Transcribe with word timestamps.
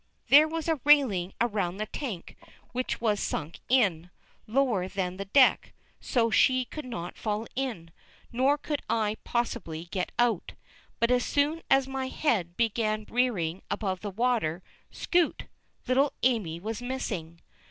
There 0.29 0.47
was 0.47 0.67
a 0.67 0.81
railing 0.83 1.35
around 1.39 1.77
the 1.77 1.85
tank, 1.85 2.35
which 2.71 2.99
was 2.99 3.19
sunk 3.19 3.59
in, 3.69 4.09
lower 4.47 4.87
than 4.87 5.17
the 5.17 5.25
deck, 5.25 5.73
so 5.99 6.31
she 6.31 6.65
could 6.65 6.85
not 6.85 7.19
fall 7.19 7.45
in, 7.55 7.91
nor 8.31 8.57
could 8.57 8.81
I 8.89 9.17
possibly 9.23 9.85
get 9.91 10.11
out, 10.17 10.53
but 10.99 11.11
as 11.11 11.23
soon 11.23 11.61
as 11.69 11.87
my 11.87 12.07
head 12.07 12.57
began 12.57 13.05
rearing 13.09 13.61
above 13.69 14.01
the 14.01 14.09
water, 14.09 14.63
scoot! 14.89 15.43
little 15.85 16.13
Amy 16.23 16.59
was 16.59 16.81
missing. 16.81 17.39